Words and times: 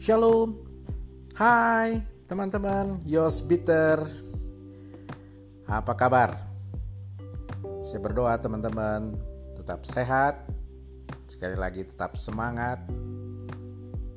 Shalom. 0.00 0.56
Hai 1.36 2.00
teman-teman. 2.24 3.04
Yos 3.04 3.44
Bitter. 3.44 4.00
Apa 5.68 5.92
kabar? 5.92 6.40
Saya 7.84 8.00
berdoa 8.00 8.32
teman-teman 8.40 9.12
tetap 9.60 9.84
sehat. 9.84 10.40
Sekali 11.28 11.52
lagi 11.52 11.84
tetap 11.84 12.16
semangat. 12.16 12.80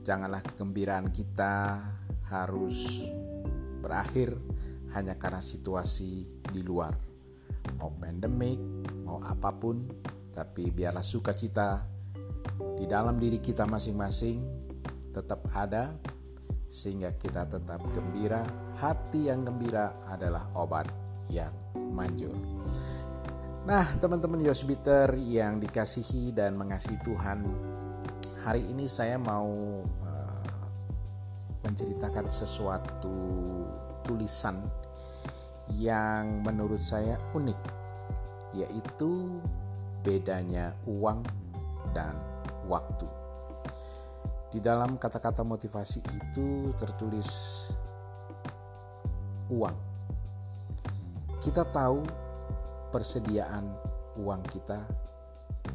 Janganlah 0.00 0.40
kegembiraan 0.48 1.12
kita 1.12 1.84
harus 2.32 3.12
berakhir 3.84 4.32
hanya 4.96 5.20
karena 5.20 5.44
situasi 5.44 6.40
di 6.56 6.64
luar. 6.64 6.96
Mau 7.76 7.92
pandemik, 8.00 8.56
mau 9.04 9.20
apa 9.20 9.52
pun 9.52 9.84
Tapi 10.32 10.72
biarlah 10.72 11.04
sukacita 11.04 11.84
di 12.80 12.88
dalam 12.88 13.20
diri 13.20 13.36
kita 13.44 13.68
masing-masing 13.68 14.65
tetap 15.16 15.48
ada 15.56 15.96
sehingga 16.68 17.16
kita 17.16 17.48
tetap 17.48 17.80
gembira. 17.96 18.44
Hati 18.76 19.32
yang 19.32 19.48
gembira 19.48 19.96
adalah 20.04 20.52
obat 20.52 20.84
yang 21.32 21.52
manjur. 21.72 22.36
Nah, 23.66 23.96
teman-teman 23.98 24.44
Yosbiter 24.44 25.16
yang 25.16 25.58
dikasihi 25.58 26.30
dan 26.36 26.54
mengasihi 26.54 27.00
Tuhan, 27.02 27.42
hari 28.44 28.62
ini 28.62 28.86
saya 28.86 29.18
mau 29.18 29.82
uh, 29.82 30.60
menceritakan 31.66 32.30
sesuatu 32.30 33.16
tulisan 34.06 34.62
yang 35.74 36.46
menurut 36.46 36.78
saya 36.78 37.18
unik, 37.34 37.58
yaitu 38.54 39.42
bedanya 40.06 40.70
uang 40.86 41.26
dan 41.90 42.14
waktu. 42.70 43.25
Di 44.56 44.64
dalam 44.64 44.96
kata-kata 44.96 45.44
motivasi 45.44 46.00
itu 46.00 46.72
tertulis 46.80 47.28
uang. 49.52 49.76
Kita 51.44 51.60
tahu 51.68 52.00
persediaan 52.88 53.68
uang 54.16 54.40
kita 54.48 54.80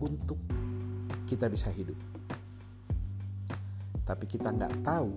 untuk 0.02 0.42
kita 1.30 1.46
bisa 1.46 1.70
hidup. 1.70 1.94
Tapi 4.02 4.26
kita 4.26 4.50
nggak 4.50 4.82
tahu 4.82 5.14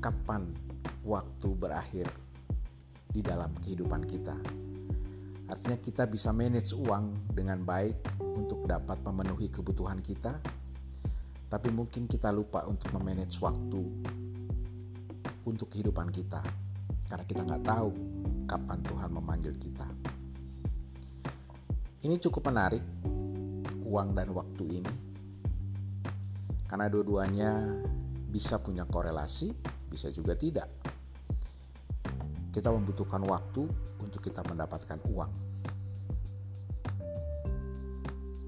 kapan 0.00 0.48
waktu 1.04 1.48
berakhir 1.52 2.08
di 3.12 3.20
dalam 3.20 3.52
kehidupan 3.60 4.08
kita. 4.08 4.36
Artinya 5.52 5.76
kita 5.76 6.08
bisa 6.08 6.32
manage 6.32 6.72
uang 6.72 7.36
dengan 7.36 7.60
baik 7.60 8.16
untuk 8.16 8.64
dapat 8.64 9.04
memenuhi 9.04 9.52
kebutuhan 9.52 10.00
kita, 10.00 10.40
tapi 11.46 11.70
mungkin 11.70 12.10
kita 12.10 12.34
lupa 12.34 12.66
untuk 12.66 12.90
memanage 12.90 13.38
waktu 13.38 13.82
untuk 15.46 15.70
kehidupan 15.70 16.10
kita 16.10 16.42
karena 17.06 17.22
kita 17.22 17.46
nggak 17.46 17.62
tahu 17.62 17.90
kapan 18.50 18.78
Tuhan 18.82 19.10
memanggil 19.14 19.54
kita. 19.54 19.86
Ini 22.02 22.18
cukup 22.22 22.50
menarik 22.50 22.82
uang 23.86 24.08
dan 24.14 24.30
waktu 24.34 24.64
ini 24.82 24.94
karena 26.66 26.90
dua-duanya 26.90 27.50
bisa 28.26 28.58
punya 28.58 28.82
korelasi, 28.82 29.54
bisa 29.86 30.10
juga 30.10 30.34
tidak. 30.34 30.66
Kita 32.50 32.74
membutuhkan 32.74 33.22
waktu 33.22 33.62
untuk 34.02 34.18
kita 34.18 34.42
mendapatkan 34.42 34.98
uang. 35.06 35.32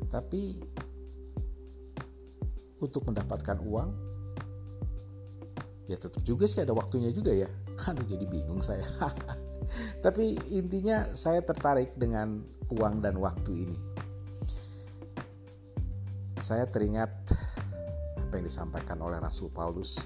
Tapi 0.08 0.42
untuk 2.78 3.06
mendapatkan 3.08 3.58
uang 3.62 4.08
ya 5.88 5.96
tetap 5.96 6.20
juga 6.20 6.44
sih 6.44 6.60
ada 6.60 6.76
waktunya 6.76 7.08
juga 7.10 7.32
ya. 7.32 7.48
Aduh 7.88 8.04
jadi 8.04 8.28
bingung 8.28 8.60
saya. 8.60 8.84
Tapi 10.04 10.36
intinya 10.53 11.08
saya 11.16 11.41
tertarik 11.41 11.97
dengan 11.97 12.44
uang 12.69 13.00
dan 13.00 13.16
waktu 13.16 13.66
ini. 13.66 13.78
Saya 16.38 16.69
teringat 16.69 17.10
apa 18.20 18.32
yang 18.38 18.47
disampaikan 18.47 19.00
oleh 19.00 19.19
Rasul 19.19 19.48
Paulus 19.48 19.98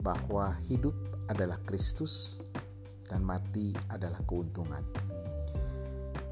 bahwa 0.00 0.54
hidup 0.70 0.94
adalah 1.26 1.58
Kristus 1.66 2.38
dan 3.10 3.26
mati 3.26 3.74
adalah 3.90 4.22
keuntungan. 4.22 4.82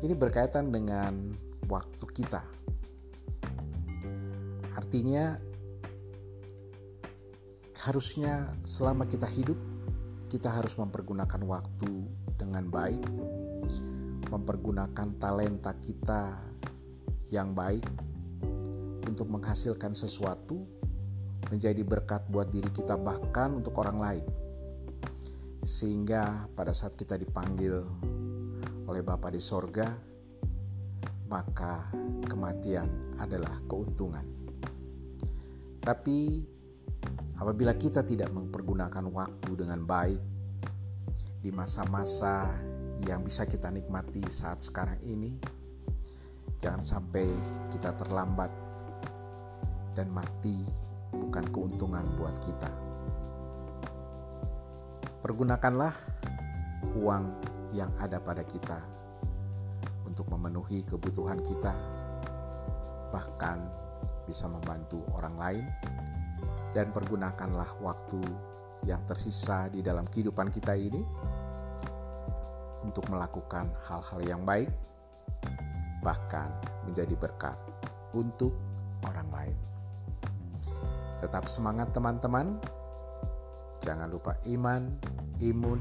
Ini 0.02 0.14
berkaitan 0.14 0.70
dengan 0.70 1.34
waktu 1.66 2.06
kita, 2.14 2.42
Artinya 4.74 5.38
harusnya 7.84 8.48
selama 8.64 9.04
kita 9.04 9.28
hidup 9.28 9.58
kita 10.32 10.50
harus 10.50 10.74
mempergunakan 10.74 11.38
waktu 11.46 11.92
dengan 12.34 12.66
baik, 12.66 13.06
mempergunakan 14.34 15.08
talenta 15.20 15.70
kita 15.78 16.42
yang 17.30 17.54
baik 17.54 17.86
untuk 19.06 19.30
menghasilkan 19.30 19.94
sesuatu 19.94 20.66
menjadi 21.54 21.86
berkat 21.86 22.26
buat 22.34 22.50
diri 22.50 22.66
kita 22.74 22.98
bahkan 22.98 23.62
untuk 23.62 23.78
orang 23.78 23.98
lain. 24.02 24.26
Sehingga 25.62 26.50
pada 26.50 26.74
saat 26.74 26.98
kita 26.98 27.14
dipanggil 27.14 27.78
oleh 28.90 29.02
Bapa 29.06 29.30
di 29.30 29.38
sorga, 29.38 29.86
maka 31.30 31.88
kematian 32.26 33.16
adalah 33.22 33.54
keuntungan. 33.70 34.43
Tapi 35.84 36.40
apabila 37.36 37.76
kita 37.76 38.00
tidak 38.00 38.32
mempergunakan 38.32 39.04
waktu 39.04 39.52
dengan 39.52 39.84
baik 39.84 40.22
di 41.44 41.52
masa-masa 41.52 42.48
yang 43.04 43.20
bisa 43.20 43.44
kita 43.44 43.68
nikmati 43.68 44.24
saat 44.32 44.64
sekarang 44.64 44.96
ini, 45.04 45.36
jangan 46.56 46.80
sampai 46.80 47.28
kita 47.68 47.92
terlambat 48.00 48.48
dan 49.92 50.08
mati 50.08 50.64
bukan 51.12 51.44
keuntungan 51.52 52.16
buat 52.16 52.32
kita. 52.40 52.72
Pergunakanlah 55.20 55.92
uang 56.96 57.24
yang 57.76 57.92
ada 58.00 58.24
pada 58.24 58.40
kita 58.40 58.80
untuk 60.08 60.32
memenuhi 60.32 60.80
kebutuhan 60.88 61.44
kita, 61.44 61.76
bahkan 63.12 63.83
bisa 64.24 64.48
membantu 64.48 65.04
orang 65.16 65.34
lain, 65.36 65.64
dan 66.74 66.90
pergunakanlah 66.90 67.78
waktu 67.80 68.20
yang 68.84 69.00
tersisa 69.08 69.70
di 69.72 69.80
dalam 69.80 70.04
kehidupan 70.04 70.52
kita 70.52 70.76
ini 70.76 71.00
untuk 72.84 73.08
melakukan 73.08 73.72
hal-hal 73.88 74.20
yang 74.20 74.42
baik, 74.44 74.68
bahkan 76.04 76.52
menjadi 76.84 77.16
berkat 77.16 77.56
untuk 78.12 78.52
orang 79.08 79.28
lain. 79.32 79.56
Tetap 81.24 81.48
semangat, 81.48 81.88
teman-teman! 81.96 82.60
Jangan 83.80 84.08
lupa 84.12 84.36
iman, 84.44 84.92
imun, 85.40 85.80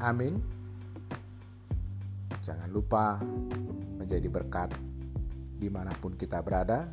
amin. 0.00 0.36
Jangan 2.44 2.68
lupa 2.68 3.20
menjadi 3.96 4.28
berkat 4.28 4.72
di 5.56 5.70
mana 5.70 5.94
pun 5.94 6.18
kita 6.18 6.42
berada 6.42 6.90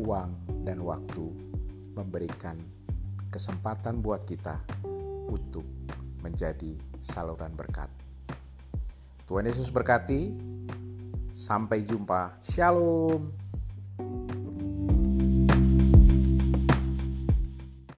uang 0.00 0.64
dan 0.64 0.80
waktu 0.80 1.26
memberikan 1.92 2.56
kesempatan 3.28 4.00
buat 4.00 4.24
kita 4.24 4.56
untuk 5.28 5.64
menjadi 6.24 6.76
saluran 7.04 7.52
berkat. 7.52 7.88
Tuhan 9.28 9.46
Yesus 9.46 9.70
berkati. 9.70 10.32
Sampai 11.30 11.86
jumpa. 11.86 12.42
Shalom. 12.42 13.49